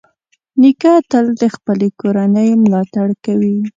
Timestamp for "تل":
1.11-1.25